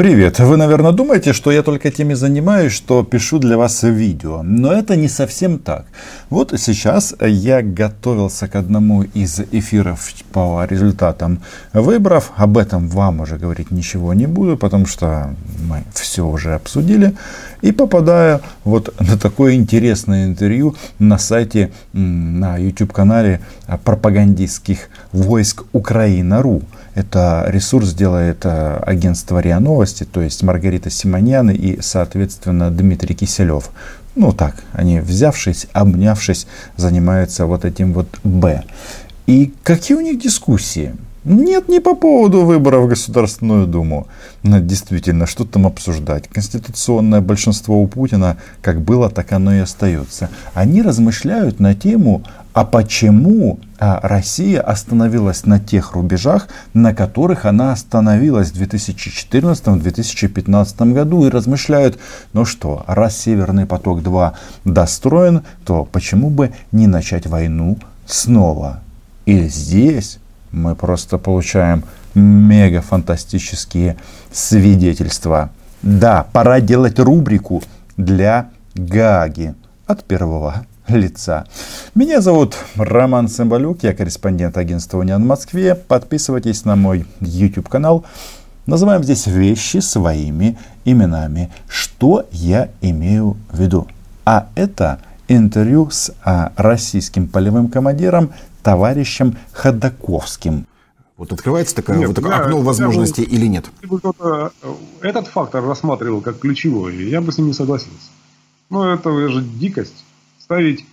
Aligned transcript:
Привет! 0.00 0.38
Вы, 0.38 0.56
наверное, 0.56 0.92
думаете, 0.92 1.34
что 1.34 1.52
я 1.52 1.62
только 1.62 1.90
теми 1.90 2.14
занимаюсь, 2.14 2.72
что 2.72 3.04
пишу 3.04 3.38
для 3.38 3.58
вас 3.58 3.82
видео. 3.82 4.42
Но 4.42 4.72
это 4.72 4.96
не 4.96 5.08
совсем 5.08 5.58
так. 5.58 5.84
Вот 6.30 6.54
сейчас 6.58 7.14
я 7.20 7.60
готовился 7.60 8.48
к 8.48 8.56
одному 8.56 9.02
из 9.02 9.40
эфиров 9.52 10.10
по 10.32 10.64
результатам 10.64 11.42
выборов. 11.74 12.32
Об 12.36 12.56
этом 12.56 12.88
вам 12.88 13.20
уже 13.20 13.36
говорить 13.36 13.70
ничего 13.70 14.14
не 14.14 14.26
буду, 14.26 14.56
потому 14.56 14.86
что 14.86 15.34
мы 15.68 15.84
все 15.92 16.26
уже 16.26 16.54
обсудили. 16.54 17.14
И 17.60 17.70
попадаю 17.70 18.40
вот 18.64 18.98
на 19.00 19.18
такое 19.18 19.52
интересное 19.52 20.24
интервью 20.24 20.76
на 20.98 21.18
сайте, 21.18 21.72
на 21.92 22.56
YouTube-канале 22.56 23.42
пропагандистских 23.84 24.88
войск 25.12 25.64
Украина.ру. 25.74 26.62
Это 26.94 27.44
ресурс 27.48 27.94
делает 27.94 28.40
э, 28.44 28.82
агентство 28.84 29.38
РИА 29.38 29.60
Новости, 29.60 30.04
то 30.04 30.20
есть 30.20 30.42
Маргарита 30.42 30.90
Симоньян 30.90 31.50
и, 31.50 31.80
соответственно, 31.80 32.70
Дмитрий 32.70 33.14
Киселев. 33.14 33.70
Ну 34.16 34.32
так, 34.32 34.56
они 34.72 35.00
взявшись, 35.00 35.68
обнявшись, 35.72 36.46
занимаются 36.76 37.46
вот 37.46 37.64
этим 37.64 37.92
вот 37.92 38.08
Б. 38.24 38.64
И 39.26 39.52
какие 39.62 39.96
у 39.96 40.00
них 40.00 40.20
дискуссии? 40.20 40.92
Нет, 41.24 41.68
не 41.68 41.80
по 41.80 41.94
поводу 41.94 42.44
выборов 42.46 42.86
в 42.86 42.88
Государственную 42.88 43.66
Думу. 43.66 44.06
Но 44.42 44.58
действительно, 44.58 45.26
что 45.26 45.44
там 45.44 45.66
обсуждать? 45.66 46.28
Конституционное 46.28 47.20
большинство 47.20 47.80
у 47.80 47.86
Путина 47.86 48.38
как 48.62 48.80
было, 48.80 49.10
так 49.10 49.32
оно 49.32 49.54
и 49.54 49.58
остается. 49.58 50.30
Они 50.54 50.80
размышляют 50.80 51.60
на 51.60 51.74
тему, 51.74 52.22
а 52.54 52.64
почему 52.64 53.60
Россия 53.80 54.60
остановилась 54.60 55.46
на 55.46 55.58
тех 55.58 55.94
рубежах, 55.94 56.48
на 56.74 56.94
которых 56.94 57.46
она 57.46 57.72
остановилась 57.72 58.52
в 58.52 58.60
2014-2015 58.60 60.92
году 60.92 61.26
и 61.26 61.30
размышляют, 61.30 61.98
ну 62.34 62.44
что, 62.44 62.84
раз 62.86 63.16
Северный 63.16 63.64
поток-2 63.64 64.34
достроен, 64.66 65.44
то 65.64 65.86
почему 65.86 66.28
бы 66.28 66.52
не 66.72 66.86
начать 66.86 67.26
войну 67.26 67.78
снова? 68.04 68.82
И 69.24 69.48
здесь 69.48 70.18
мы 70.52 70.74
просто 70.74 71.16
получаем 71.16 71.84
мега 72.14 72.82
фантастические 72.82 73.96
свидетельства. 74.30 75.48
Да, 75.80 76.26
пора 76.32 76.60
делать 76.60 76.98
рубрику 76.98 77.62
для 77.96 78.50
Гаги 78.74 79.54
от 79.86 80.04
первого 80.04 80.66
лица. 80.96 81.46
Меня 81.94 82.20
зовут 82.20 82.56
Роман 82.76 83.28
Цымбалюк, 83.28 83.82
я 83.82 83.94
корреспондент 83.94 84.56
агентства 84.56 84.98
«Униан» 84.98 85.22
в 85.22 85.26
Москве. 85.26 85.74
Подписывайтесь 85.74 86.64
на 86.64 86.76
мой 86.76 87.06
YouTube 87.20 87.68
канал. 87.68 88.04
Называем 88.66 89.02
здесь 89.02 89.26
вещи 89.26 89.78
своими 89.78 90.58
именами. 90.84 91.50
Что 91.68 92.26
я 92.30 92.68
имею 92.80 93.36
в 93.50 93.60
виду? 93.60 93.88
А 94.24 94.48
это 94.54 95.00
интервью 95.28 95.88
с 95.90 96.12
а, 96.24 96.52
российским 96.56 97.28
полевым 97.28 97.68
командиром 97.68 98.32
товарищем 98.62 99.36
Ходаковским. 99.52 100.66
Вот 101.16 101.32
открывается 101.32 101.74
такое 101.74 101.98
нет, 101.98 102.08
вот 102.08 102.16
такое 102.16 102.32
я, 102.32 102.40
окно 102.40 102.60
возможностей 102.60 103.22
или 103.22 103.46
нет? 103.46 103.70
кто-то 103.82 104.52
э, 104.62 104.68
этот 105.02 105.26
фактор 105.26 105.62
рассматривал 105.62 106.22
как 106.22 106.38
ключевой, 106.38 106.96
я 106.96 107.20
бы 107.20 107.30
с 107.30 107.36
ним 107.36 107.48
не 107.48 107.52
согласился. 107.52 108.08
Но 108.70 108.94
это 108.94 109.10
же 109.28 109.42
дикость. 109.42 110.04
Ставить 110.50 110.84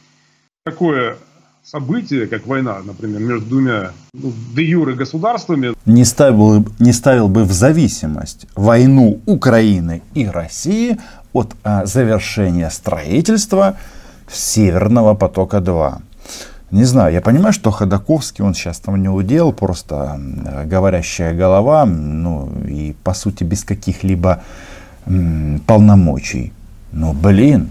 такое 0.65 1.17
событие, 1.63 2.27
как 2.27 2.45
война, 2.45 2.77
например, 2.85 3.21
между 3.21 3.47
двумя 3.47 3.91
ну, 4.13 4.31
де 4.55 4.63
юры 4.63 4.93
государствами. 4.93 5.73
Не 5.87 6.05
ставил, 6.05 6.63
не 6.77 6.93
ставил 6.93 7.27
бы 7.27 7.43
в 7.43 7.51
зависимость 7.51 8.45
войну 8.53 9.19
Украины 9.25 10.03
и 10.13 10.27
России 10.27 10.99
от 11.33 11.55
а, 11.63 11.87
завершения 11.87 12.69
строительства 12.69 13.77
Северного 14.31 15.15
потока-2. 15.15 16.01
Не 16.69 16.83
знаю, 16.83 17.11
я 17.11 17.21
понимаю, 17.21 17.51
что 17.51 17.71
Ходаковский, 17.71 18.45
он 18.45 18.53
сейчас 18.53 18.77
там 18.77 19.01
не 19.01 19.09
удел, 19.09 19.51
просто 19.53 20.21
говорящая 20.65 21.33
голова, 21.33 21.83
ну 21.85 22.47
и 22.67 22.95
по 23.03 23.15
сути 23.15 23.43
без 23.43 23.63
каких-либо 23.63 24.43
полномочий. 25.65 26.53
Но 26.91 27.13
блин, 27.13 27.69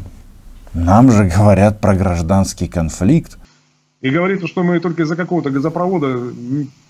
нам 0.76 1.10
же 1.10 1.24
говорят 1.24 1.80
про 1.80 1.94
гражданский 1.94 2.68
конфликт. 2.68 3.38
И 4.02 4.10
говорит, 4.10 4.46
что 4.46 4.62
мы 4.62 4.78
только 4.78 5.02
из-за 5.02 5.16
какого-то 5.16 5.50
газопровода 5.50 6.32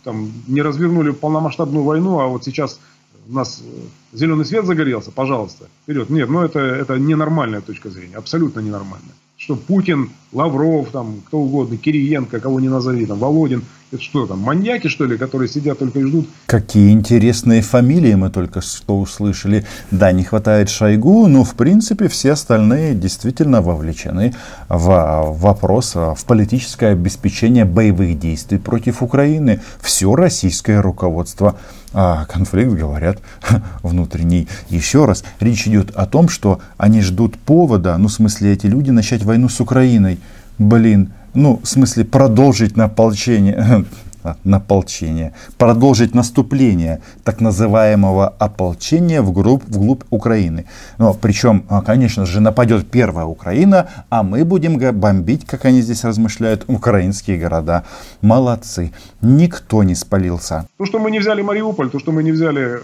там, 0.02 0.32
не 0.48 0.60
развернули 0.60 1.12
полномасштабную 1.12 1.84
войну, 1.84 2.18
а 2.18 2.26
вот 2.26 2.44
сейчас 2.44 2.80
у 3.28 3.32
нас 3.32 3.62
э, 3.64 4.16
зеленый 4.16 4.44
свет 4.44 4.66
загорелся, 4.66 5.12
пожалуйста, 5.12 5.66
вперед. 5.82 6.10
Нет, 6.10 6.28
ну 6.28 6.42
это, 6.42 6.58
это 6.58 6.98
ненормальная 6.98 7.60
точка 7.60 7.88
зрения, 7.90 8.16
абсолютно 8.16 8.60
ненормальная 8.60 9.14
что 9.36 9.54
Путин, 9.54 10.10
Лавров, 10.32 10.88
там, 10.90 11.20
кто 11.26 11.38
угодно, 11.40 11.76
Кириенко, 11.76 12.40
кого 12.40 12.58
не 12.58 12.68
назови, 12.68 13.06
там, 13.06 13.18
Володин, 13.18 13.64
это 13.92 14.02
что 14.02 14.26
там, 14.26 14.40
маньяки, 14.40 14.88
что 14.88 15.04
ли, 15.04 15.16
которые 15.16 15.48
сидят 15.48 15.78
только 15.78 16.00
и 16.00 16.04
ждут? 16.04 16.28
Какие 16.46 16.90
интересные 16.90 17.62
фамилии 17.62 18.14
мы 18.14 18.30
только 18.30 18.60
что 18.60 18.98
услышали. 19.00 19.64
Да, 19.90 20.12
не 20.12 20.24
хватает 20.24 20.70
Шойгу, 20.70 21.26
но 21.28 21.44
в 21.44 21.54
принципе 21.54 22.08
все 22.08 22.32
остальные 22.32 22.94
действительно 22.94 23.62
вовлечены 23.62 24.34
в 24.68 25.34
вопрос, 25.38 25.94
в 25.94 26.18
политическое 26.26 26.88
обеспечение 26.88 27.64
боевых 27.64 28.18
действий 28.18 28.58
против 28.58 29.02
Украины. 29.02 29.60
Все 29.80 30.14
российское 30.14 30.80
руководство 30.80 31.56
а 31.98 32.26
конфликт, 32.26 32.72
говорят, 32.72 33.20
внутренний. 33.82 34.48
Еще 34.68 35.06
раз, 35.06 35.24
речь 35.40 35.66
идет 35.66 35.92
о 35.94 36.04
том, 36.04 36.28
что 36.28 36.60
они 36.76 37.00
ждут 37.00 37.38
повода, 37.38 37.96
ну, 37.96 38.08
в 38.08 38.12
смысле, 38.12 38.52
эти 38.52 38.66
люди 38.66 38.90
начать 38.90 39.22
войну 39.22 39.48
с 39.48 39.60
Украиной. 39.60 40.18
Блин, 40.58 41.12
ну, 41.36 41.60
в 41.62 41.68
смысле, 41.68 42.04
продолжить 42.04 42.76
наполчение, 42.76 43.84
наполчение, 44.44 45.34
продолжить 45.58 46.14
наступление 46.14 47.00
так 47.24 47.40
называемого 47.40 48.28
ополчения 48.28 49.22
вглубь, 49.22 49.62
вглубь 49.68 50.02
Украины. 50.10 50.64
Но 50.98 51.12
причем, 51.14 51.64
а, 51.68 51.82
конечно 51.82 52.26
же, 52.26 52.40
нападет 52.40 52.90
первая 52.90 53.26
Украина, 53.26 53.88
а 54.08 54.22
мы 54.22 54.44
будем 54.44 54.78
бомбить, 54.98 55.46
как 55.46 55.66
они 55.66 55.82
здесь 55.82 56.04
размышляют, 56.04 56.64
украинские 56.68 57.38
города. 57.38 57.84
Молодцы. 58.22 58.92
Никто 59.20 59.82
не 59.82 59.94
спалился. 59.94 60.66
То, 60.78 60.86
что 60.86 60.98
мы 60.98 61.10
не 61.10 61.18
взяли 61.18 61.42
Мариуполь, 61.42 61.90
то, 61.90 61.98
что 61.98 62.12
мы 62.12 62.22
не 62.22 62.32
взяли 62.32 62.80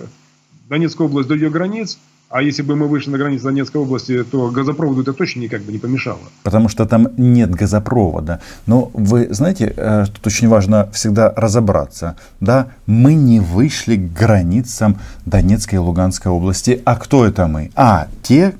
Донецкую 0.68 1.08
область 1.08 1.28
до 1.28 1.34
ее 1.34 1.50
границ, 1.50 1.98
а 2.32 2.42
если 2.42 2.62
бы 2.62 2.76
мы 2.76 2.88
вышли 2.88 3.10
на 3.10 3.18
границу 3.18 3.44
Донецкой 3.44 3.82
области, 3.82 4.24
то 4.24 4.50
газопроводу 4.50 5.02
это 5.02 5.12
точно 5.12 5.40
никак 5.40 5.62
бы 5.62 5.70
не 5.70 5.78
помешало. 5.78 6.18
Потому 6.42 6.70
что 6.70 6.86
там 6.86 7.08
нет 7.18 7.50
газопровода. 7.50 8.40
Но 8.66 8.90
вы 8.94 9.28
знаете, 9.30 9.74
э, 9.76 10.06
тут 10.06 10.26
очень 10.26 10.48
важно 10.48 10.88
всегда 10.92 11.32
разобраться. 11.36 12.16
Да, 12.40 12.68
мы 12.86 13.12
не 13.14 13.40
вышли 13.40 13.96
к 13.96 14.12
границам 14.14 14.96
Донецкой 15.26 15.76
и 15.76 15.80
Луганской 15.80 16.32
области. 16.32 16.80
А 16.86 16.96
кто 16.96 17.26
это 17.26 17.46
мы? 17.46 17.70
А, 17.76 18.08
те, 18.22 18.54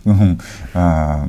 а, 0.75 1.27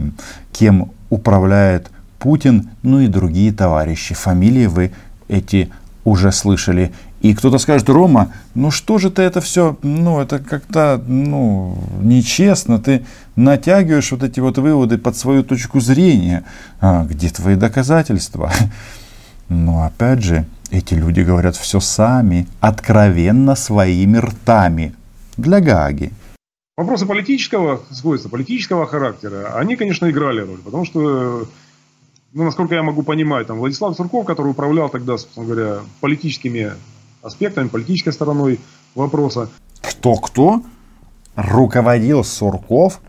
кем 0.52 0.92
управляет 1.10 1.92
Путин, 2.20 2.70
ну 2.82 3.00
и 3.00 3.08
другие 3.08 3.54
товарищи. 3.54 4.16
Фамилии 4.16 4.66
вы 4.66 4.92
эти 5.30 5.70
уже 6.04 6.34
слышали. 6.34 6.92
И 7.24 7.34
кто-то 7.34 7.58
скажет, 7.58 7.88
Рома, 7.88 8.34
ну 8.54 8.70
что 8.70 8.98
же 8.98 9.10
ты 9.10 9.22
это 9.22 9.40
все, 9.40 9.78
ну 9.82 10.20
это 10.20 10.40
как-то, 10.40 11.02
ну, 11.08 11.78
нечестно, 12.02 12.80
ты 12.80 13.06
натягиваешь 13.38 14.12
вот 14.12 14.24
эти 14.24 14.42
вот 14.42 14.58
выводы 14.58 14.98
под 14.98 15.16
свою 15.16 15.44
точку 15.44 15.80
зрения. 15.80 16.44
А 16.82 17.06
где 17.06 17.30
твои 17.30 17.56
доказательства? 17.56 18.52
Но 19.48 19.86
опять 19.86 20.22
же, 20.22 20.46
эти 20.70 20.96
люди 20.96 21.22
говорят 21.22 21.56
все 21.56 21.80
сами, 21.80 22.46
откровенно 22.60 23.56
своими 23.56 24.18
ртами. 24.18 24.94
Для 25.38 25.62
Гаги. 25.62 26.12
Вопросы 26.76 27.06
политического 27.06 27.82
свойства, 27.90 28.28
политического 28.28 28.86
характера, 28.86 29.56
они, 29.56 29.78
конечно, 29.78 30.10
играли 30.10 30.42
роль, 30.42 30.60
потому 30.60 30.86
что 30.86 31.48
ну, 32.34 32.44
насколько 32.44 32.76
я 32.76 32.84
могу 32.84 33.04
понимать, 33.04 33.48
там, 33.48 33.60
Владислав 33.60 33.96
Сурков, 33.96 34.26
который 34.26 34.50
управлял 34.50 34.90
тогда, 34.90 35.18
собственно 35.18 35.46
говоря, 35.46 35.80
политическими 36.02 36.74
аспектами, 37.24 37.70
политической 37.70 38.12
стороной 38.12 38.60
вопроса. 38.96 39.50
Кто-кто? 39.82 40.62
Руководил 41.36 42.24
Сурков 42.24 43.00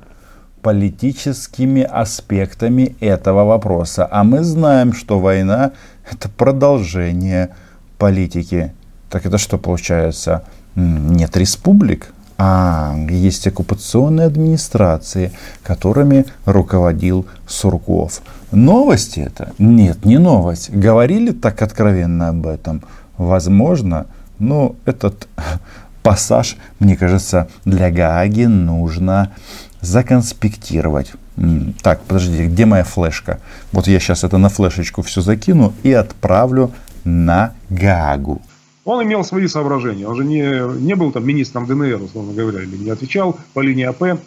политическими 0.62 1.82
аспектами 1.82 2.96
этого 3.00 3.44
вопроса. 3.44 4.08
А 4.11 4.25
мы 4.25 4.43
знаем, 4.44 4.94
что 4.94 5.19
война– 5.19 5.72
это 6.11 6.31
продолжение 6.31 7.50
политики. 7.99 8.72
Так 9.11 9.26
это 9.26 9.37
что 9.37 9.58
получается? 9.58 10.44
Нет 10.75 11.37
республик, 11.37 12.14
а 12.38 12.96
есть 13.10 13.46
оккупационные 13.46 14.26
администрации, 14.26 15.32
которыми 15.62 16.25
руководил 16.46 17.26
Сурков. 17.46 18.22
Новости 18.50 19.20
это? 19.20 19.52
Нет, 19.58 20.06
не 20.06 20.19
новость. 20.19 20.70
Говорили 20.70 21.32
так 21.32 21.60
откровенно 21.60 22.28
об 22.31 22.46
этом? 22.46 22.82
Возможно, 23.19 24.06
но 24.38 24.76
этот 24.84 25.28
пассаж, 26.02 26.56
мне 26.78 26.96
кажется, 26.96 27.49
для 27.64 27.90
Гааги 27.90 28.44
нужно 28.44 29.32
законспектировать. 29.81 31.12
Так, 31.82 32.02
подождите, 32.02 32.46
где 32.46 32.64
моя 32.64 32.84
флешка? 32.84 33.40
Вот 33.72 33.87
я 33.87 33.99
сейчас 33.99 34.25
это 34.25 34.38
на 34.38 34.49
флешечку 34.49 35.02
все 35.02 35.20
закину 35.20 35.72
и 35.82 35.93
отправлю 35.93 36.72
на 37.05 37.55
Гаагу. 37.70 38.40
Он 38.84 39.02
имел 39.02 39.25
свои 39.25 39.49
соображения. 39.49 40.06
Он 40.06 40.14
же 40.14 40.25
не, 40.25 40.81
не 40.81 40.94
был 40.94 41.10
там 41.10 41.26
министром 41.26 41.67
ДНР, 41.67 42.02
условно 42.02 42.34
говоря, 42.34 42.62
или 42.62 42.76
не 42.76 42.90
отвечал 42.90 43.38
по 43.55 43.60
линии 43.60 43.84
АП, 43.84 44.20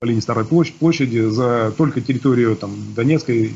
по 0.00 0.04
линии 0.04 0.20
Старой 0.20 0.44
площади 0.44 1.28
за 1.28 1.72
только 1.76 2.00
территорию 2.00 2.56
там, 2.56 2.72
Донецкой 2.94 3.54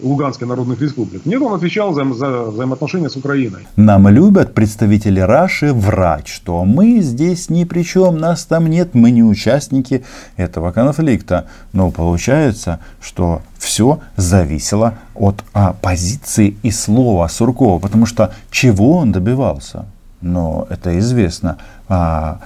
Луганской 0.00 0.46
народных 0.48 0.80
республик. 0.80 1.26
Нет, 1.26 1.42
он 1.42 1.54
отвечал 1.54 1.92
за, 1.92 2.04
за 2.14 2.44
взаимоотношения 2.44 3.10
с 3.10 3.16
Украиной. 3.16 3.66
Нам 3.76 4.08
любят 4.08 4.54
представители 4.54 5.20
Раши 5.20 5.72
врать, 5.72 6.28
что 6.28 6.64
мы 6.64 7.00
здесь 7.00 7.50
ни 7.50 7.64
при 7.64 7.82
чем, 7.82 8.18
нас 8.18 8.44
там 8.44 8.68
нет, 8.68 8.94
мы 8.94 9.10
не 9.10 9.22
участники 9.22 10.04
этого 10.36 10.72
конфликта. 10.72 11.46
Но 11.72 11.90
получается, 11.90 12.80
что 13.00 13.42
все 13.58 14.00
зависело 14.16 14.94
от 15.14 15.44
позиции 15.82 16.56
и 16.62 16.70
слова 16.70 17.28
Суркова, 17.28 17.78
потому 17.78 18.06
что 18.06 18.32
чего 18.50 18.98
он 18.98 19.12
добивался? 19.12 19.86
Но 20.20 20.66
это 20.70 20.98
известно. 20.98 21.58
А, 21.88 22.40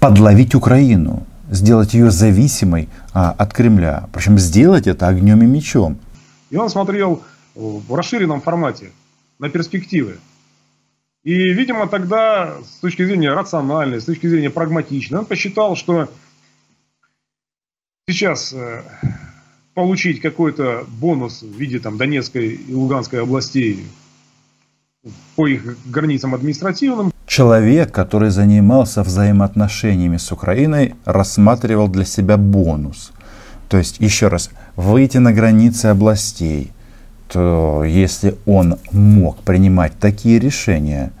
подловить 0.00 0.54
Украину 0.54 1.22
сделать 1.50 1.94
ее 1.94 2.10
зависимой 2.10 2.88
а, 3.18 3.30
от 3.30 3.54
Кремля. 3.54 4.10
Причем 4.12 4.38
сделать 4.38 4.86
это 4.86 5.08
огнем 5.08 5.40
и 5.40 5.46
мечом. 5.46 5.98
И 6.50 6.56
он 6.56 6.68
смотрел 6.68 7.22
в 7.54 7.94
расширенном 7.94 8.42
формате 8.42 8.90
на 9.38 9.48
перспективы. 9.48 10.18
И, 11.24 11.32
видимо, 11.54 11.88
тогда 11.88 12.58
с 12.62 12.78
точки 12.80 13.06
зрения 13.06 13.32
рациональной, 13.32 14.02
с 14.02 14.04
точки 14.04 14.26
зрения 14.26 14.50
прагматичной, 14.50 15.20
он 15.20 15.24
посчитал, 15.24 15.76
что 15.76 16.10
сейчас 18.06 18.52
э, 18.52 18.82
получить 19.72 20.20
какой-то 20.20 20.84
бонус 20.86 21.40
в 21.40 21.56
виде 21.56 21.78
там, 21.78 21.96
Донецкой 21.96 22.48
и 22.50 22.74
Луганской 22.74 23.22
областей 23.22 23.86
по 25.36 25.46
их 25.46 25.78
границам 25.86 26.34
административным. 26.34 27.10
Человек, 27.36 27.92
который 27.92 28.30
занимался 28.30 29.02
взаимоотношениями 29.02 30.16
с 30.16 30.32
Украиной, 30.32 30.94
рассматривал 31.04 31.86
для 31.86 32.06
себя 32.06 32.38
бонус. 32.38 33.12
То 33.68 33.76
есть, 33.76 34.00
еще 34.00 34.28
раз, 34.28 34.48
выйти 34.74 35.18
на 35.18 35.34
границы 35.34 35.84
областей, 35.88 36.72
то 37.28 37.84
если 37.84 38.36
он 38.46 38.78
мог 38.90 39.36
принимать 39.42 39.98
такие 39.98 40.38
решения, 40.38 41.12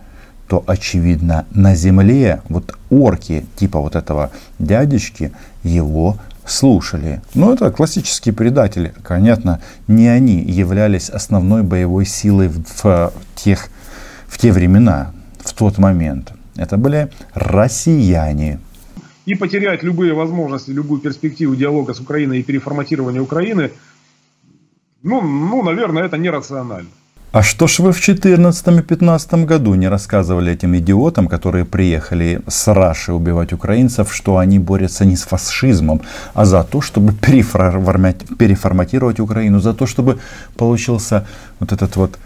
то, 0.48 0.64
очевидно, 0.66 1.44
на 1.50 1.74
земле 1.74 2.40
вот 2.48 2.78
орки 2.88 3.44
типа 3.56 3.78
вот 3.80 3.94
этого 3.94 4.30
дядечки 4.58 5.32
его 5.64 6.16
слушали. 6.46 7.20
Ну, 7.34 7.52
это 7.52 7.70
классические 7.70 8.32
предатели. 8.32 8.94
Понятно, 9.06 9.60
не 9.86 10.08
они 10.08 10.40
являлись 10.40 11.10
основной 11.10 11.62
боевой 11.62 12.06
силой 12.06 12.48
в, 12.48 12.84
в 12.84 13.12
тех 13.34 13.68
в 14.28 14.38
те 14.38 14.50
времена, 14.50 15.12
в 15.50 15.54
тот 15.54 15.78
момент. 15.78 16.32
Это 16.56 16.76
были 16.76 17.10
россияне. 17.34 18.58
И 19.26 19.34
потерять 19.34 19.82
любые 19.82 20.14
возможности, 20.14 20.70
любую 20.70 21.00
перспективу 21.00 21.56
диалога 21.56 21.94
с 21.94 22.00
Украиной 22.00 22.40
и 22.40 22.42
переформатирования 22.42 23.20
Украины, 23.20 23.70
ну, 25.02 25.20
ну 25.20 25.62
наверное, 25.62 26.04
это 26.04 26.16
нерационально. 26.16 26.90
А 27.36 27.42
что 27.42 27.66
ж 27.66 27.80
вы 27.80 27.92
в 27.92 27.98
2014-2015 27.98 29.44
году 29.44 29.74
не 29.74 29.88
рассказывали 29.88 30.52
этим 30.52 30.74
идиотам, 30.74 31.28
которые 31.28 31.66
приехали 31.66 32.40
с 32.48 32.72
Раши 32.72 33.12
убивать 33.12 33.52
украинцев, 33.52 34.14
что 34.14 34.38
они 34.38 34.58
борются 34.58 35.04
не 35.04 35.16
с 35.16 35.24
фашизмом, 35.24 36.00
а 36.32 36.46
за 36.46 36.64
то, 36.64 36.80
чтобы 36.80 37.12
переформатировать 37.12 39.20
Украину, 39.20 39.60
за 39.60 39.74
то, 39.74 39.86
чтобы 39.86 40.18
получился 40.56 41.26
вот 41.60 41.72
этот 41.72 41.96
вот 41.96 42.18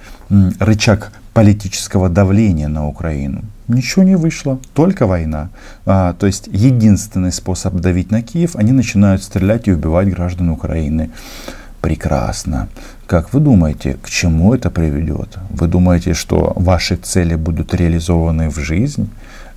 рычаг 0.61 1.11
политического 1.35 2.09
давления 2.09 2.69
на 2.69 2.87
Украину. 2.87 3.43
Ничего 3.67 4.05
не 4.05 4.17
вышло, 4.17 4.61
только 4.75 5.09
война. 5.09 5.49
А, 5.87 6.13
то 6.13 6.27
есть 6.27 6.49
единственный 6.53 7.33
способ 7.33 7.75
давить 7.75 8.13
на 8.13 8.23
Киев, 8.23 8.55
они 8.55 8.71
начинают 8.71 9.25
стрелять 9.25 9.67
и 9.67 9.73
убивать 9.73 10.09
граждан 10.09 10.51
Украины. 10.51 11.11
Прекрасно. 11.81 12.69
Как 13.11 13.35
вы 13.35 13.41
думаете, 13.41 13.99
к 14.01 14.09
чему 14.09 14.55
это 14.55 14.71
приведет? 14.71 15.37
Вы 15.51 15.67
думаете, 15.67 16.15
что 16.15 16.53
ваши 16.55 16.95
цели 16.95 17.35
будут 17.35 17.75
реализованы 17.75 18.51
в 18.51 18.61
жизнь? 18.61 19.11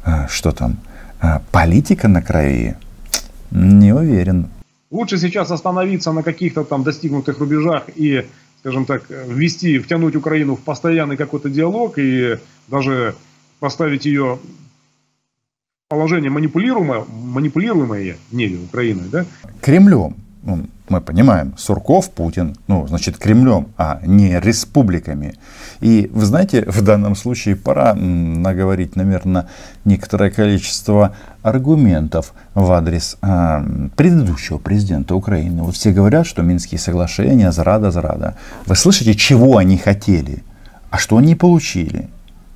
А, 0.03 0.27
что 0.27 0.51
там? 0.51 0.77
А, 1.21 1.39
политика 1.51 2.07
на 2.07 2.23
крови? 2.23 2.75
Не 3.51 3.93
уверен. 3.93 4.47
Лучше 4.89 5.19
сейчас 5.19 5.51
остановиться 5.51 6.11
на 6.11 6.23
каких-то 6.23 6.63
там 6.63 6.83
достигнутых 6.83 7.37
рубежах 7.37 7.83
и 7.95 8.25
скажем 8.61 8.85
так, 8.85 9.03
ввести, 9.27 9.77
втянуть 9.77 10.15
Украину 10.15 10.55
в 10.55 10.61
постоянный 10.61 11.15
какой-то 11.15 11.47
диалог 11.47 11.99
и 11.99 12.39
даже 12.69 13.13
поставить 13.59 14.05
ее 14.05 14.39
положение 15.89 16.31
манипулируемое, 16.31 17.03
манипулируемое 17.07 18.15
не 18.31 18.47
Украиной, 18.55 19.09
да? 19.11 19.25
Кремлем. 19.61 20.15
Мы 20.89 20.99
понимаем, 20.99 21.53
Сурков, 21.57 22.11
Путин, 22.11 22.57
ну, 22.67 22.85
значит, 22.87 23.17
Кремлем, 23.17 23.67
а 23.77 24.01
не 24.05 24.37
республиками. 24.39 25.35
И 25.79 26.09
вы 26.13 26.25
знаете, 26.25 26.65
в 26.67 26.81
данном 26.81 27.15
случае 27.15 27.55
пора 27.55 27.93
наговорить, 27.93 28.97
наверное, 28.97 29.47
некоторое 29.85 30.29
количество 30.29 31.15
аргументов 31.41 32.33
в 32.53 32.69
адрес 32.71 33.17
а, 33.21 33.65
предыдущего 33.95 34.57
президента 34.57 35.15
Украины. 35.15 35.63
Вот 35.63 35.75
все 35.75 35.91
говорят, 35.91 36.27
что 36.27 36.41
Минские 36.41 36.79
соглашения, 36.79 37.51
зрада, 37.53 37.89
зрада. 37.89 38.35
Вы 38.65 38.75
слышите, 38.75 39.15
чего 39.15 39.57
они 39.57 39.77
хотели, 39.77 40.43
а 40.89 40.97
что 40.97 41.17
они 41.17 41.35
получили? 41.35 42.09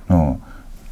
Ну, 0.08 0.38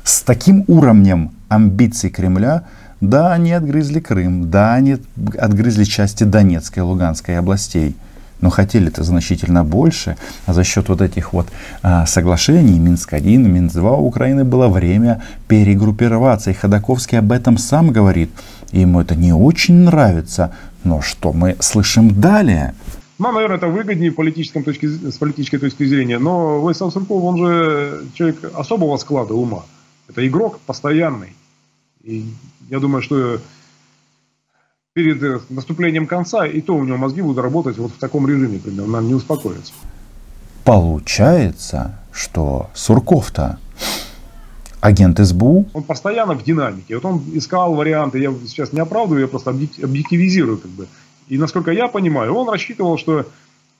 с 0.04 0.22
таким 0.22 0.64
уровнем 0.68 1.32
амбиций 1.48 2.10
Кремля 2.10 2.64
да, 3.00 3.32
они 3.32 3.52
отгрызли 3.52 4.00
Крым, 4.00 4.50
да, 4.50 4.74
они 4.74 4.98
отгрызли 5.38 5.84
части 5.84 6.24
Донецкой 6.24 6.82
и 6.82 6.86
Луганской 6.86 7.38
областей, 7.38 7.94
но 8.40 8.50
хотели-то 8.50 9.02
значительно 9.02 9.64
больше, 9.64 10.16
а 10.46 10.52
за 10.52 10.64
счет 10.64 10.88
вот 10.88 11.00
этих 11.00 11.32
вот 11.32 11.48
а, 11.82 12.06
соглашений 12.06 12.78
Минск-1, 12.78 13.38
Минск-2 13.38 13.96
у 13.98 14.06
Украины 14.06 14.44
было 14.44 14.68
время 14.68 15.22
перегруппироваться, 15.48 16.50
и 16.50 16.54
Ходаковский 16.54 17.18
об 17.18 17.32
этом 17.32 17.58
сам 17.58 17.90
говорит, 17.90 18.30
ему 18.72 19.00
это 19.00 19.14
не 19.14 19.32
очень 19.32 19.74
нравится, 19.84 20.54
но 20.84 21.00
что 21.00 21.32
мы 21.32 21.56
слышим 21.60 22.20
далее? 22.20 22.74
Ну, 23.18 23.32
наверное, 23.32 23.56
это 23.56 23.68
выгоднее 23.68 24.12
политической 24.12 24.62
точки, 24.62 24.86
с 24.86 25.16
политической 25.16 25.58
точки 25.58 25.86
зрения, 25.86 26.18
но 26.18 26.60
Владислав 26.60 26.92
Сурков, 26.92 27.24
он 27.24 27.38
же 27.38 28.04
человек 28.14 28.36
особого 28.54 28.98
склада 28.98 29.32
ума. 29.34 29.64
Это 30.08 30.26
игрок 30.26 30.60
постоянный. 30.66 31.34
И 32.04 32.26
я 32.68 32.80
думаю, 32.80 33.02
что 33.02 33.40
перед 34.92 35.22
э, 35.22 35.40
наступлением 35.50 36.06
конца 36.06 36.46
и 36.46 36.60
то 36.60 36.74
у 36.74 36.84
него 36.84 36.96
мозги 36.96 37.22
будут 37.22 37.42
работать 37.42 37.76
вот 37.78 37.92
в 37.92 37.98
таком 37.98 38.26
режиме, 38.26 38.58
примерно, 38.58 38.92
нам 38.92 39.06
не 39.06 39.14
успокоиться. 39.14 39.72
Получается, 40.64 42.00
что 42.12 42.70
Сурков-то 42.74 43.58
агент 44.80 45.18
СБУ? 45.18 45.66
Он 45.74 45.82
постоянно 45.82 46.34
в 46.34 46.42
динамике. 46.42 46.96
Вот 46.96 47.04
он 47.04 47.22
искал 47.34 47.74
варианты, 47.74 48.18
я 48.18 48.32
сейчас 48.46 48.72
не 48.72 48.80
оправдываю, 48.80 49.22
я 49.22 49.28
просто 49.28 49.50
объективизирую 49.50 50.58
как 50.58 50.70
бы. 50.70 50.86
И 51.28 51.38
насколько 51.38 51.72
я 51.72 51.88
понимаю, 51.88 52.34
он 52.34 52.48
рассчитывал, 52.48 52.98
что 52.98 53.26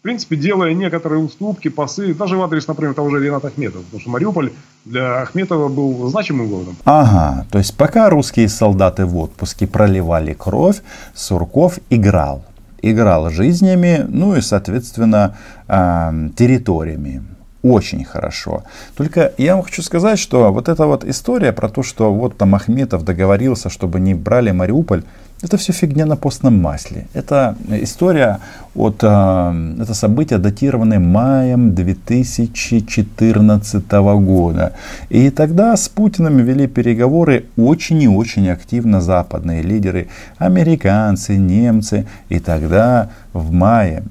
принципе, 0.06 0.36
делая 0.36 0.72
некоторые 0.72 1.20
уступки, 1.20 1.66
пасы, 1.66 2.14
даже 2.14 2.36
в 2.36 2.42
адрес, 2.42 2.68
например, 2.68 2.94
того 2.94 3.10
же 3.10 3.20
Рената 3.20 3.48
Ахметова, 3.48 3.82
потому 3.82 4.00
что 4.00 4.10
Мариуполь 4.10 4.52
для 4.84 5.22
Ахметова 5.22 5.66
был 5.68 6.08
значимым 6.08 6.48
городом. 6.48 6.76
Ага, 6.84 7.44
то 7.50 7.58
есть 7.58 7.76
пока 7.76 8.08
русские 8.08 8.48
солдаты 8.48 9.04
в 9.04 9.16
отпуске 9.16 9.66
проливали 9.66 10.32
кровь, 10.32 10.76
Сурков 11.12 11.80
играл. 11.90 12.44
Играл 12.82 13.30
жизнями, 13.30 14.06
ну 14.08 14.36
и, 14.36 14.42
соответственно, 14.42 15.36
э, 15.66 16.30
территориями 16.36 17.24
очень 17.64 18.04
хорошо. 18.04 18.62
Только 18.94 19.32
я 19.38 19.56
вам 19.56 19.64
хочу 19.64 19.82
сказать, 19.82 20.20
что 20.20 20.52
вот 20.52 20.68
эта 20.68 20.86
вот 20.86 21.04
история 21.04 21.52
про 21.52 21.68
то, 21.68 21.82
что 21.82 22.14
вот 22.14 22.36
там 22.36 22.54
Ахметов 22.54 23.04
договорился, 23.04 23.70
чтобы 23.70 23.98
не 23.98 24.14
брали 24.14 24.52
Мариуполь, 24.52 25.02
это 25.42 25.58
все 25.58 25.72
фигня 25.72 26.06
на 26.06 26.16
постном 26.16 26.60
масле. 26.60 27.06
Это 27.12 27.56
история 27.68 28.40
от, 28.74 29.02
э, 29.02 29.74
это 29.82 29.94
события, 29.94 30.38
датированные 30.38 30.98
маем 30.98 31.74
2014 31.74 34.18
года. 34.18 34.72
И 35.10 35.28
тогда 35.30 35.76
с 35.76 35.88
Путиным 35.88 36.38
вели 36.38 36.66
переговоры 36.66 37.44
очень 37.56 38.02
и 38.02 38.08
очень 38.08 38.48
активно 38.48 39.02
западные 39.02 39.62
лидеры, 39.62 40.08
американцы, 40.38 41.36
немцы. 41.36 42.06
И 42.30 42.38
тогда 42.38 43.10
в 43.34 43.52
мае, 43.52 44.04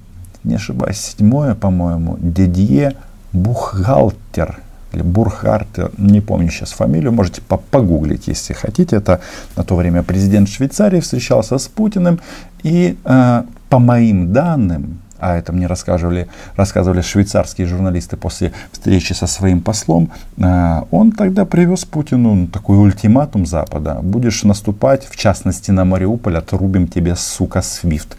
не 0.44 0.54
ошибаюсь, 0.56 0.98
седьмое, 0.98 1.56
по-моему, 1.56 2.18
Дидье 2.22 2.94
Бухгалтер, 3.34 4.60
или 4.96 5.04
Бурхарт, 5.04 5.68
не 5.98 6.22
помню 6.22 6.50
сейчас 6.50 6.72
фамилию, 6.72 7.12
можете 7.12 7.42
погуглить, 7.42 8.28
если 8.28 8.54
хотите. 8.54 8.96
Это 8.96 9.20
на 9.58 9.64
то 9.64 9.76
время 9.76 10.04
президент 10.04 10.50
Швейцарии 10.50 11.00
встречался 11.00 11.58
с 11.58 11.68
Путиным. 11.68 12.20
И 12.64 12.98
э, 13.04 13.44
по 13.70 13.80
моим 13.80 14.34
данным, 14.34 15.00
а 15.26 15.38
это 15.38 15.52
мне 15.52 15.66
рассказывали, 15.66 16.28
рассказывали 16.56 17.02
швейцарские 17.02 17.66
журналисты 17.66 18.16
после 18.16 18.52
встречи 18.72 19.14
со 19.14 19.26
своим 19.26 19.62
послом, 19.62 20.12
а, 20.40 20.86
он 20.92 21.12
тогда 21.12 21.46
привез 21.46 21.84
Путину 21.84 22.48
такой 22.48 22.78
ультиматум 22.78 23.48
Запада. 23.48 24.00
Будешь 24.04 24.44
наступать, 24.44 25.08
в 25.10 25.16
частности, 25.16 25.72
на 25.72 25.84
Мариуполь, 25.84 26.38
отрубим 26.38 26.88
тебе, 26.88 27.16
сука, 27.16 27.64
свифт. 27.64 28.16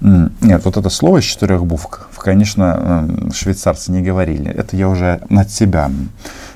Нет, 0.00 0.64
вот 0.64 0.78
это 0.78 0.88
слово 0.88 1.18
из 1.18 1.24
четырех 1.24 1.66
букв, 1.66 2.08
конечно, 2.16 3.06
швейцарцы 3.34 3.92
не 3.92 4.00
говорили. 4.00 4.50
Это 4.50 4.74
я 4.74 4.88
уже 4.88 5.20
от 5.28 5.50
себя 5.50 5.90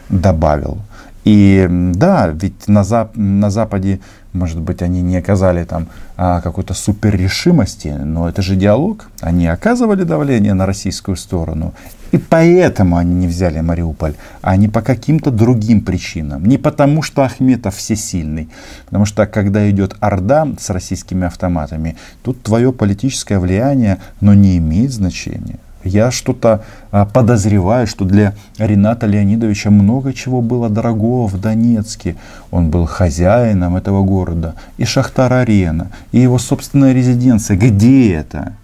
добавил. 0.08 0.78
И 1.24 1.68
да, 1.70 2.28
ведь 2.28 2.66
на, 2.66 2.82
Зап 2.82 3.16
на 3.16 3.50
Западе, 3.50 4.00
может 4.32 4.60
быть, 4.60 4.82
они 4.82 5.02
не 5.02 5.16
оказали 5.16 5.64
там 5.64 5.86
а, 6.16 6.40
какой-то 6.40 6.74
суперрешимости, 6.74 7.88
но 7.88 8.28
это 8.28 8.42
же 8.42 8.56
диалог. 8.56 9.08
Они 9.20 9.46
оказывали 9.46 10.02
давление 10.02 10.54
на 10.54 10.66
российскую 10.66 11.16
сторону. 11.16 11.74
И 12.10 12.18
поэтому 12.18 12.96
они 12.96 13.14
не 13.14 13.26
взяли 13.26 13.60
Мариуполь, 13.60 14.14
а 14.42 14.56
не 14.56 14.68
по 14.68 14.82
каким-то 14.82 15.30
другим 15.30 15.80
причинам. 15.80 16.44
Не 16.44 16.58
потому, 16.58 17.02
что 17.02 17.22
Ахметов 17.22 17.76
всесильный. 17.76 18.50
Потому 18.86 19.06
что 19.06 19.26
когда 19.26 19.70
идет 19.70 19.96
Орда 20.00 20.46
с 20.58 20.70
российскими 20.70 21.26
автоматами, 21.26 21.96
тут 22.22 22.42
твое 22.42 22.72
политическое 22.72 23.38
влияние, 23.38 23.98
но 24.20 24.34
не 24.34 24.58
имеет 24.58 24.92
значения. 24.92 25.58
Я 25.84 26.10
что-то 26.10 26.64
а, 26.90 27.06
подозреваю, 27.06 27.86
что 27.86 28.04
для 28.04 28.34
Рената 28.58 29.06
Леонидовича 29.06 29.70
много 29.70 30.12
чего 30.12 30.40
было 30.40 30.68
дорогого 30.68 31.26
в 31.26 31.40
Донецке. 31.40 32.16
Он 32.50 32.70
был 32.70 32.86
хозяином 32.86 33.76
этого 33.76 34.04
города. 34.04 34.54
И 34.76 34.84
Шахтар-Арена, 34.84 35.90
и 36.12 36.20
его 36.20 36.38
собственная 36.38 36.92
резиденция. 36.92 37.56
Где 37.56 38.14
это? 38.14 38.54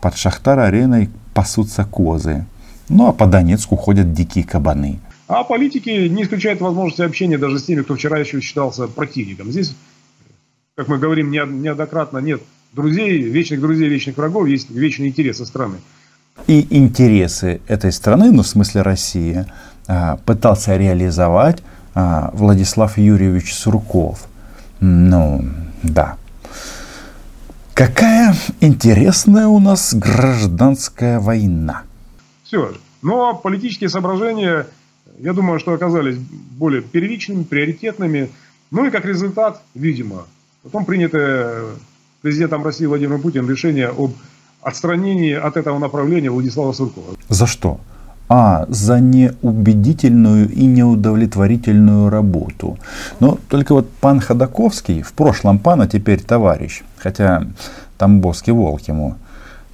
Под 0.00 0.14
Шахтар-Ареной 0.14 1.10
пасутся 1.34 1.84
козы. 1.84 2.46
Ну 2.88 3.08
а 3.08 3.12
по 3.12 3.26
Донецку 3.26 3.76
ходят 3.76 4.12
дикие 4.12 4.44
кабаны. 4.44 5.00
А 5.26 5.44
политики 5.44 6.08
не 6.08 6.22
исключают 6.22 6.60
возможности 6.60 7.02
общения 7.02 7.36
даже 7.36 7.58
с 7.58 7.64
теми, 7.64 7.82
кто 7.82 7.96
вчера 7.96 8.18
еще 8.18 8.40
считался 8.40 8.86
противником. 8.86 9.50
Здесь, 9.50 9.74
как 10.74 10.88
мы 10.88 10.98
говорим 10.98 11.30
неоднократно, 11.30 12.18
нет 12.18 12.40
друзей, 12.72 13.20
вечных 13.22 13.60
друзей, 13.60 13.88
вечных 13.88 14.16
врагов, 14.16 14.46
есть 14.46 14.70
вечные 14.70 15.10
интересы 15.10 15.44
страны 15.44 15.78
и 16.46 16.66
интересы 16.76 17.60
этой 17.66 17.92
страны, 17.92 18.30
ну 18.30 18.42
в 18.42 18.46
смысле 18.46 18.82
России, 18.82 19.46
а, 19.86 20.16
пытался 20.24 20.76
реализовать 20.76 21.62
а, 21.94 22.30
Владислав 22.34 22.98
Юрьевич 22.98 23.54
Сурков. 23.54 24.28
Ну, 24.80 25.44
да. 25.82 26.16
Какая 27.74 28.34
интересная 28.60 29.46
у 29.46 29.60
нас 29.60 29.94
гражданская 29.94 31.20
война. 31.20 31.82
Все. 32.44 32.74
Но 33.02 33.34
политические 33.34 33.88
соображения, 33.88 34.66
я 35.18 35.32
думаю, 35.32 35.60
что 35.60 35.72
оказались 35.72 36.18
более 36.18 36.82
первичными, 36.82 37.44
приоритетными. 37.44 38.30
Ну 38.70 38.86
и 38.86 38.90
как 38.90 39.04
результат, 39.04 39.62
видимо, 39.74 40.26
потом 40.62 40.84
принятое 40.84 41.66
президентом 42.20 42.64
России 42.64 42.86
Владимиром 42.86 43.22
Путиным 43.22 43.48
решение 43.48 43.88
об 43.88 44.12
отстранении 44.62 45.34
от 45.34 45.56
этого 45.56 45.78
направления 45.78 46.30
Владислава 46.30 46.72
Суркова. 46.72 47.16
За 47.28 47.46
что? 47.46 47.80
А, 48.30 48.66
за 48.68 49.00
неубедительную 49.00 50.50
и 50.50 50.66
неудовлетворительную 50.66 52.10
работу. 52.10 52.78
Но 53.20 53.38
только 53.48 53.72
вот 53.72 53.90
пан 54.00 54.20
Ходаковский, 54.20 55.00
в 55.00 55.12
прошлом 55.12 55.58
пан, 55.58 55.80
а 55.80 55.86
теперь 55.86 56.22
товарищ, 56.22 56.82
хотя 56.98 57.46
Тамбовский 57.96 58.52
волк 58.52 58.82
ему 58.82 59.14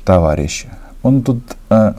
товарищ, 0.05 0.67
он 1.03 1.23
тут 1.23 1.41
э, 1.69 1.95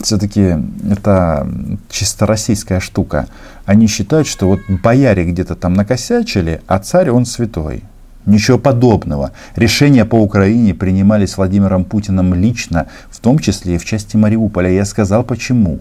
все-таки 0.00 0.56
это 0.90 1.48
чисто 1.88 2.26
российская 2.26 2.80
штука. 2.80 3.26
Они 3.64 3.86
считают, 3.86 4.26
что 4.26 4.46
вот 4.46 4.60
бояре 4.68 5.24
где-то 5.24 5.54
там 5.54 5.72
накосячили, 5.72 6.60
а 6.66 6.78
царь 6.78 7.10
он 7.10 7.24
святой. 7.24 7.82
Ничего 8.26 8.58
подобного. 8.58 9.32
Решения 9.54 10.04
по 10.04 10.16
Украине 10.16 10.74
принимались 10.74 11.36
Владимиром 11.36 11.84
Путиным 11.84 12.34
лично, 12.34 12.86
в 13.10 13.20
том 13.20 13.38
числе 13.38 13.74
и 13.74 13.78
в 13.78 13.84
части 13.84 14.16
Мариуполя. 14.16 14.70
Я 14.70 14.84
сказал 14.84 15.24
почему. 15.24 15.80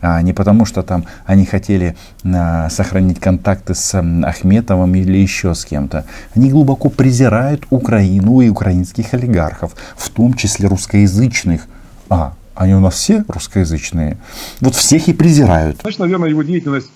А 0.00 0.22
не 0.22 0.32
потому, 0.32 0.64
что 0.64 0.82
там 0.82 1.06
они 1.26 1.44
хотели 1.44 1.96
а, 2.24 2.68
сохранить 2.70 3.18
контакты 3.18 3.74
с 3.74 3.98
Ахметовым 3.98 4.94
или 4.94 5.18
еще 5.18 5.54
с 5.54 5.64
кем-то. 5.64 6.04
Они 6.36 6.50
глубоко 6.50 6.88
презирают 6.88 7.66
Украину 7.70 8.40
и 8.40 8.48
украинских 8.48 9.12
олигархов, 9.14 9.74
в 9.96 10.08
том 10.10 10.34
числе 10.34 10.68
русскоязычных. 10.68 11.66
А, 12.08 12.34
они 12.54 12.74
у 12.74 12.80
нас 12.80 12.94
все 12.94 13.24
русскоязычные. 13.26 14.18
Вот 14.60 14.76
всех 14.76 15.08
и 15.08 15.12
презирают. 15.12 15.80
Значит, 15.80 15.98
наверное, 16.00 16.28
его 16.28 16.42
деятельность 16.42 16.90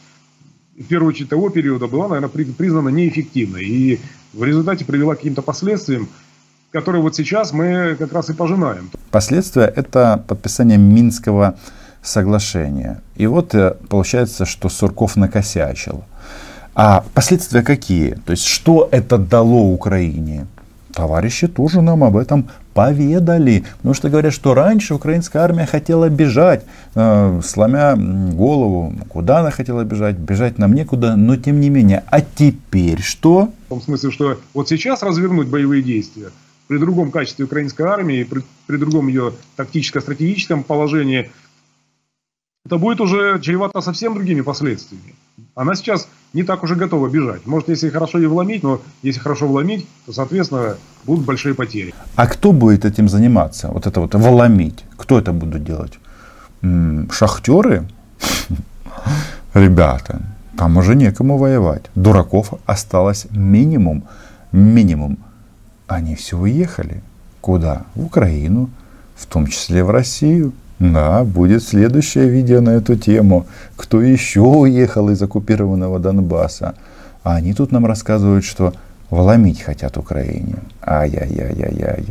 в 0.83 0.89
первую 0.89 1.11
очередь 1.11 1.31
того 1.31 1.49
периода 1.49 1.87
была, 1.87 2.09
наверное, 2.09 2.29
признана 2.29 2.89
неэффективной. 2.91 3.65
И 3.65 4.01
в 4.33 4.45
результате 4.45 4.85
привела 4.85 5.15
к 5.15 5.19
каким-то 5.19 5.43
последствиям, 5.43 6.09
которые 6.71 7.03
вот 7.03 7.15
сейчас 7.15 7.53
мы 7.53 7.97
как 7.99 8.13
раз 8.13 8.31
и 8.31 8.35
пожинаем. 8.35 8.91
Последствия– 9.11 9.73
это 9.77 10.25
подписание 10.27 10.79
Минского 10.79 11.57
соглашения. 12.03 13.01
И 13.17 13.27
вот 13.27 13.55
э, 13.55 13.77
получается, 13.89 14.45
что 14.45 14.69
Сурков 14.69 15.17
накосячил. 15.17 16.05
А 16.75 17.05
последствия 17.15 17.63
какие? 17.63 18.15
То 18.27 18.33
есть, 18.33 18.45
что 18.45 18.89
это 18.91 19.19
дало 19.19 19.73
Украине? 19.73 20.47
Товарищи 20.93 21.49
тоже 21.49 21.81
нам 21.81 22.05
об 22.05 22.17
этом 22.17 22.49
поведали. 22.75 23.65
Потому 23.79 23.95
что 23.95 24.11
говорят, 24.11 24.33
что 24.33 24.55
раньше 24.55 24.95
украинская 24.95 25.43
армия 25.43 25.67
хотела 25.67 26.09
бежать, 26.09 26.65
э, 26.95 27.41
сломя 27.45 27.97
голову. 27.97 28.93
Куда 29.09 29.41
она 29.41 29.51
хотела 29.51 29.85
бежать? 29.85 30.17
Бежать 30.17 30.59
нам 30.59 30.75
некуда, 30.75 31.17
но 31.17 31.37
тем 31.37 31.61
не 31.61 31.71
менее. 31.71 32.03
А 32.11 32.21
теперь 32.21 33.01
что? 33.01 33.51
В 33.67 33.69
том 33.71 33.81
смысле, 33.81 34.11
что 34.11 34.39
вот 34.55 34.69
сейчас 34.69 35.03
развернуть 35.03 35.49
боевые 35.49 35.83
действия 35.83 36.29
при 36.69 36.79
другом 36.79 37.11
качестве 37.11 37.45
украинской 37.45 37.83
армии, 37.83 38.23
при, 38.23 38.43
при 38.67 38.77
другом 38.79 39.09
ее 39.09 39.35
тактическо-стратегическом 39.57 40.63
положении, 40.63 41.31
это 42.67 42.79
будет 42.79 43.01
уже 43.01 43.41
чревато 43.41 43.81
совсем 43.81 44.15
другими 44.15 44.43
последствиями. 44.43 45.15
Она 45.55 45.75
сейчас 45.75 46.09
не 46.33 46.43
так 46.45 46.63
уже 46.63 46.77
готова 46.77 47.09
бежать. 47.09 47.47
Может, 47.47 47.69
если 47.69 47.91
хорошо 47.91 48.19
ее 48.19 48.29
вломить, 48.29 48.63
но 48.63 48.81
если 49.03 49.21
хорошо 49.21 49.47
вломить, 49.49 49.87
то, 50.07 50.13
соответственно, 50.13 50.77
будут 51.05 51.25
большие 51.25 51.55
потери. 51.55 51.93
А 52.17 52.27
кто 52.27 52.53
будет 52.53 52.85
этим 52.85 53.09
заниматься? 53.09 53.69
Вот 53.69 53.87
это 53.87 54.01
вот 54.01 54.15
вломить. 54.15 54.85
Кто 54.97 55.19
это 55.19 55.33
будет 55.33 55.65
делать? 55.65 55.99
Шахтеры? 57.11 57.89
Ребята, 59.55 60.23
там 60.57 60.77
уже 60.77 60.95
некому 60.95 61.39
воевать. 61.39 61.91
Дураков 61.95 62.55
осталось 62.67 63.27
минимум. 63.31 64.05
Минимум. 64.53 65.19
Они 65.89 66.15
все 66.15 66.39
уехали. 66.39 67.03
Куда? 67.41 67.83
В 67.95 68.05
Украину, 68.05 68.71
в 69.17 69.27
том 69.27 69.47
числе 69.49 69.83
в 69.83 69.91
Россию. 69.91 70.53
Да, 70.83 71.23
будет 71.23 71.63
следующее 71.63 72.29
видео 72.29 72.61
на 72.61 72.71
эту 72.71 72.97
тему. 72.97 73.47
Кто 73.77 74.03
еще 74.03 74.41
уехал 74.41 75.11
из 75.11 75.23
оккупированного 75.23 76.01
Донбасса? 76.01 76.75
А 77.23 77.37
они 77.37 77.55
тут 77.55 77.71
нам 77.71 77.87
рассказывают, 77.87 78.45
что 78.45 78.75
вломить 79.09 79.63
хотят 79.63 79.97
Украине. 79.97 80.57
Ай-яй-яй-яй-яй. 80.85 82.07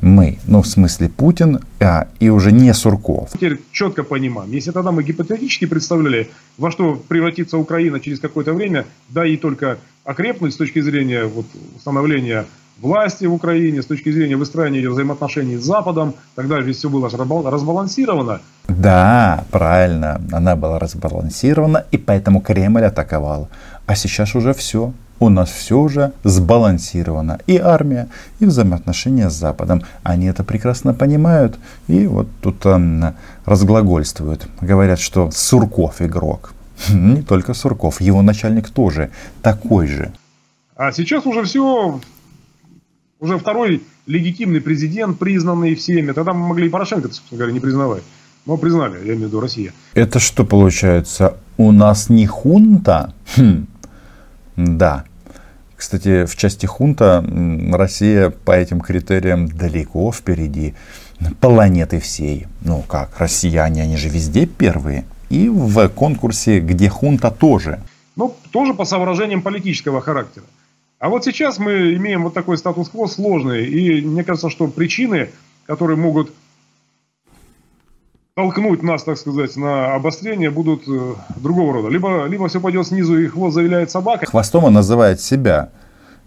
Мы, 0.00 0.38
ну 0.46 0.62
в 0.62 0.66
смысле 0.68 1.08
Путин, 1.08 1.58
а, 1.80 2.06
и 2.20 2.28
уже 2.28 2.52
не 2.52 2.72
Сурков. 2.72 3.30
Теперь 3.32 3.60
четко 3.72 4.04
понимаем, 4.04 4.52
если 4.52 4.70
тогда 4.70 4.92
мы 4.92 5.02
гипотетически 5.02 5.64
представляли, 5.64 6.30
во 6.56 6.70
что 6.70 6.94
превратится 6.94 7.58
Украина 7.58 7.98
через 7.98 8.20
какое-то 8.20 8.52
время, 8.52 8.84
да 9.08 9.26
и 9.26 9.36
только 9.36 9.78
окрепнуть 10.04 10.54
с 10.54 10.56
точки 10.56 10.80
зрения 10.80 11.24
вот, 11.24 11.46
установления 11.74 12.46
власти 12.80 13.26
в 13.26 13.34
Украине, 13.34 13.82
с 13.82 13.86
точки 13.86 14.12
зрения 14.12 14.36
выстраивания 14.36 14.88
взаимоотношений 14.88 15.56
с 15.56 15.64
Западом, 15.64 16.14
тогда 16.34 16.60
ведь 16.60 16.76
все 16.76 16.88
было 16.88 17.10
разбалансировано. 17.10 18.40
Да, 18.68 19.44
правильно, 19.50 20.20
она 20.32 20.56
была 20.56 20.78
разбалансирована, 20.78 21.84
и 21.90 21.98
поэтому 21.98 22.40
Кремль 22.40 22.84
атаковал. 22.84 23.48
А 23.86 23.94
сейчас 23.94 24.34
уже 24.34 24.52
все. 24.52 24.92
У 25.20 25.28
нас 25.28 25.48
все 25.48 25.78
уже 25.78 26.12
сбалансировано. 26.24 27.38
И 27.46 27.56
армия, 27.56 28.08
и 28.40 28.46
взаимоотношения 28.46 29.30
с 29.30 29.34
Западом. 29.34 29.82
Они 30.02 30.26
это 30.26 30.42
прекрасно 30.42 30.92
понимают. 30.92 31.56
И 31.86 32.06
вот 32.06 32.26
тут 32.40 32.66
um, 32.66 33.14
разглагольствуют. 33.44 34.48
Говорят, 34.60 34.98
что 34.98 35.30
Сурков 35.30 36.02
игрок. 36.02 36.52
Не 36.90 37.22
только 37.22 37.54
Сурков, 37.54 38.00
его 38.00 38.22
начальник 38.22 38.68
тоже 38.70 39.10
такой 39.40 39.86
же. 39.86 40.12
А 40.76 40.90
сейчас 40.90 41.24
уже 41.26 41.44
все 41.44 42.00
уже 43.24 43.38
второй 43.38 43.82
легитимный 44.06 44.60
президент, 44.60 45.18
признанный 45.18 45.74
всеми. 45.74 46.12
Тогда 46.12 46.32
мы 46.34 46.48
могли 46.48 46.66
и 46.66 46.68
Порошенко, 46.68 47.08
собственно 47.08 47.38
говоря, 47.38 47.54
не 47.54 47.60
признавать. 47.60 48.02
Но 48.46 48.58
признали, 48.58 48.98
я 48.98 49.14
имею 49.14 49.16
в 49.16 49.28
виду 49.28 49.40
Россия. 49.40 49.72
Это 49.94 50.18
что 50.18 50.44
получается? 50.44 51.36
У 51.56 51.72
нас 51.72 52.10
не 52.10 52.26
хунта? 52.26 53.14
Хм. 53.36 53.66
Да. 54.56 55.04
Кстати, 55.74 56.26
в 56.26 56.36
части 56.36 56.66
хунта 56.66 57.24
Россия 57.72 58.30
по 58.30 58.52
этим 58.52 58.80
критериям 58.80 59.48
далеко 59.48 60.12
впереди 60.12 60.74
планеты 61.40 62.00
всей. 62.00 62.46
Ну 62.60 62.82
как, 62.82 63.18
россияне, 63.18 63.82
они 63.82 63.96
же 63.96 64.08
везде 64.10 64.46
первые. 64.46 65.04
И 65.30 65.48
в 65.48 65.88
конкурсе, 65.88 66.60
где 66.60 66.90
хунта 66.90 67.30
тоже. 67.30 67.80
Ну, 68.16 68.36
тоже 68.52 68.74
по 68.74 68.84
соображениям 68.84 69.42
политического 69.42 70.00
характера. 70.00 70.44
А 71.04 71.10
вот 71.10 71.22
сейчас 71.22 71.58
мы 71.58 71.96
имеем 71.96 72.22
вот 72.22 72.32
такой 72.32 72.56
статус-кво 72.56 73.08
сложный. 73.08 73.66
И 73.66 74.00
мне 74.00 74.24
кажется, 74.24 74.48
что 74.48 74.68
причины, 74.68 75.28
которые 75.66 75.98
могут 75.98 76.32
толкнуть 78.34 78.82
нас, 78.82 79.02
так 79.02 79.18
сказать, 79.18 79.54
на 79.56 79.96
обострение, 79.96 80.48
будут 80.48 80.88
э, 80.88 81.14
другого 81.36 81.74
рода. 81.74 81.88
Либо, 81.88 82.24
либо 82.24 82.48
все 82.48 82.58
пойдет 82.58 82.86
снизу 82.86 83.18
и 83.18 83.26
хвост 83.26 83.54
завиляет 83.54 83.90
собака. 83.90 84.24
Хвостом 84.24 84.64
он 84.64 84.72
называет 84.72 85.20
себя. 85.20 85.68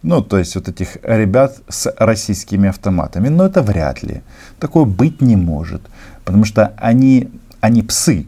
Ну, 0.04 0.22
то 0.22 0.38
есть 0.38 0.54
вот 0.54 0.70
этих 0.70 0.98
ребят 1.02 1.58
с 1.68 1.92
российскими 1.98 2.70
автоматами. 2.70 3.30
Но 3.30 3.48
это 3.48 3.64
вряд 3.64 4.04
ли. 4.04 4.22
Такое 4.60 4.86
быть 4.86 5.22
не 5.22 5.36
может. 5.36 5.82
Потому 6.24 6.46
что 6.46 6.76
они, 6.78 7.30
они 7.62 7.82
псы 7.82 8.28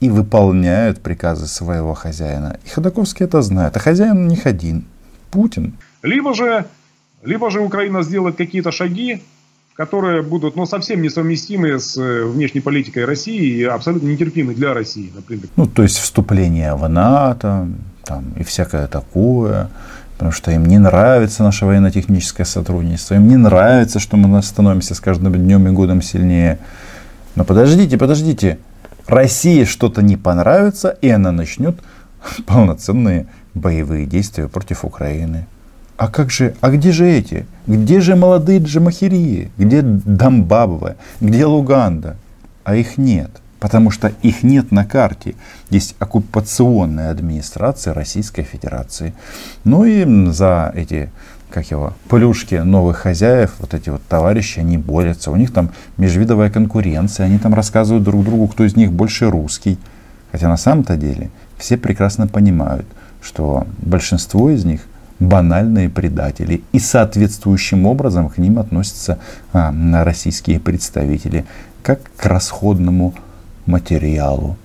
и 0.00 0.08
выполняют 0.08 1.02
приказы 1.02 1.46
своего 1.46 1.92
хозяина. 1.92 2.56
И 2.64 2.68
Ходаковский 2.70 3.26
это 3.26 3.42
знает. 3.42 3.76
А 3.76 3.78
хозяин 3.78 4.16
у 4.16 4.26
них 4.26 4.46
один. 4.46 4.86
Путин. 5.36 5.74
Либо 6.02 6.34
же, 6.34 6.64
либо 7.22 7.50
же 7.50 7.60
Украина 7.60 8.02
сделает 8.02 8.36
какие-то 8.36 8.72
шаги, 8.72 9.22
которые 9.74 10.22
будут 10.22 10.56
ну, 10.56 10.64
совсем 10.64 11.02
несовместимы 11.02 11.78
с 11.78 11.98
э, 11.98 12.24
внешней 12.24 12.62
политикой 12.62 13.04
России 13.04 13.58
и 13.58 13.64
абсолютно 13.64 14.08
нетерпимы 14.08 14.54
для 14.54 14.72
России, 14.72 15.12
например. 15.14 15.48
Ну, 15.56 15.66
то 15.66 15.82
есть 15.82 15.98
вступление 15.98 16.74
в 16.74 16.88
НАТО 16.88 17.68
там, 18.04 18.24
и 18.40 18.44
всякое 18.44 18.86
такое. 18.86 19.68
Потому 20.14 20.32
что 20.32 20.50
им 20.52 20.64
не 20.64 20.78
нравится 20.78 21.42
наше 21.42 21.66
военно-техническое 21.66 22.46
сотрудничество, 22.46 23.16
им 23.16 23.28
не 23.28 23.36
нравится, 23.36 24.00
что 24.00 24.16
мы 24.16 24.42
становимся 24.42 24.94
с 24.94 25.00
каждым 25.00 25.34
днем 25.34 25.68
и 25.68 25.70
годом 25.70 26.00
сильнее. 26.00 26.58
Но 27.34 27.44
подождите, 27.44 27.98
подождите. 27.98 28.58
России 29.06 29.64
что-то 29.64 30.00
не 30.00 30.16
понравится, 30.16 30.96
и 31.02 31.10
она 31.10 31.32
начнет 31.32 31.76
полноценные 32.46 33.26
боевые 33.56 34.06
действия 34.06 34.48
против 34.48 34.84
Украины. 34.84 35.46
А 35.96 36.08
как 36.08 36.30
же, 36.30 36.54
а 36.60 36.70
где 36.70 36.92
же 36.92 37.10
эти? 37.10 37.46
Где 37.66 38.00
же 38.00 38.16
молодые 38.16 38.60
джамахирии? 38.60 39.50
Где 39.56 39.80
Дамбабова? 39.82 40.96
Где 41.20 41.46
Луганда? 41.46 42.16
А 42.64 42.76
их 42.76 42.98
нет. 42.98 43.30
Потому 43.58 43.90
что 43.90 44.12
их 44.22 44.42
нет 44.42 44.70
на 44.70 44.84
карте. 44.84 45.34
Есть 45.70 45.96
оккупационная 45.98 47.10
администрация 47.10 47.94
Российской 47.94 48.42
Федерации. 48.42 49.14
Ну 49.64 49.86
и 49.86 50.30
за 50.30 50.70
эти, 50.76 51.10
как 51.48 51.70
его, 51.70 51.94
плюшки 52.10 52.56
новых 52.56 52.98
хозяев, 52.98 53.54
вот 53.58 53.72
эти 53.72 53.88
вот 53.88 54.02
товарищи, 54.06 54.58
они 54.58 54.76
борются. 54.76 55.30
У 55.30 55.36
них 55.36 55.50
там 55.54 55.70
межвидовая 55.96 56.50
конкуренция. 56.50 57.24
Они 57.24 57.38
там 57.38 57.54
рассказывают 57.54 58.04
друг 58.04 58.22
другу, 58.22 58.48
кто 58.48 58.64
из 58.64 58.76
них 58.76 58.92
больше 58.92 59.30
русский. 59.30 59.78
Хотя 60.30 60.48
на 60.48 60.58
самом-то 60.58 60.96
деле 60.98 61.30
все 61.56 61.78
прекрасно 61.78 62.26
понимают, 62.26 62.86
что 63.21 63.65
большинство 63.77 64.49
из 64.49 64.65
них 64.65 64.81
банальные 65.19 65.89
предатели. 65.89 66.61
И 66.71 66.79
соответствующим 66.79 67.85
образом 67.85 68.29
к 68.29 68.37
ним 68.37 68.59
относятся 68.59 69.17
а, 69.53 69.73
российские 70.03 70.59
представители, 70.59 71.45
как 71.83 71.99
к 72.17 72.25
расходному 72.25 73.13
матеріалу. 73.65 74.55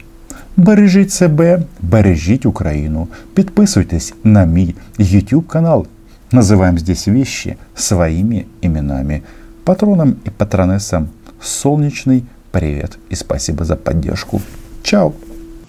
Бережіть 0.57 1.13
себе, 1.13 1.63
бережіть 1.81 2.47
Украину. 2.47 3.09
Подписывайтесь 3.35 4.15
на 4.25 4.47
мой 4.47 4.75
YouTube 4.99 5.47
канал. 5.47 5.87
Называем 6.33 6.79
здесь 6.79 7.09
вещи 7.09 7.57
своими 7.75 8.47
именами. 8.63 9.23
Патронам 9.65 10.17
и 10.27 10.31
патронессам 10.31 11.09
солнечный 11.41 12.25
привет 12.51 12.99
и 13.11 13.15
спасибо 13.15 13.65
за 13.65 13.77
поддержку. 13.77 14.41
Чао! 14.83 15.13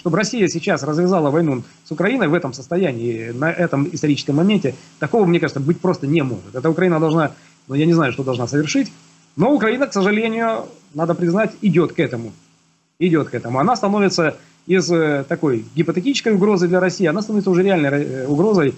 Чтобы 0.02 0.18
Россия 0.18 0.48
сейчас 0.48 0.82
развязала 0.82 1.30
войну 1.30 1.62
с 1.84 1.90
Украиной 1.90 2.28
в 2.28 2.34
этом 2.34 2.52
состоянии, 2.52 3.30
на 3.30 3.50
этом 3.50 3.88
историческом 3.92 4.36
моменте, 4.36 4.74
такого, 4.98 5.24
мне 5.24 5.40
кажется, 5.40 5.60
быть 5.60 5.80
просто 5.80 6.06
не 6.06 6.22
может. 6.22 6.54
Эта 6.54 6.68
Украина 6.68 7.00
должна, 7.00 7.32
ну 7.68 7.74
я 7.74 7.86
не 7.86 7.94
знаю, 7.94 8.12
что 8.12 8.24
должна 8.24 8.46
совершить, 8.46 8.92
но 9.36 9.52
Украина, 9.52 9.86
к 9.86 9.92
сожалению, 9.92 10.66
надо 10.92 11.14
признать, 11.14 11.52
идет 11.62 11.92
к 11.92 12.00
этому 12.00 12.32
идет 13.06 13.30
к 13.30 13.34
этому. 13.34 13.58
Она 13.58 13.76
становится 13.76 14.36
из 14.66 14.90
э, 14.92 15.24
такой 15.28 15.64
гипотетической 15.74 16.34
угрозы 16.34 16.68
для 16.68 16.80
России, 16.80 17.06
она 17.06 17.20
становится 17.20 17.50
уже 17.50 17.62
реальной 17.62 17.90
э, 17.90 18.26
угрозой 18.26 18.74